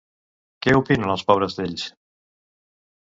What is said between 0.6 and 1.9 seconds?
Què opinen el pobres d'ells?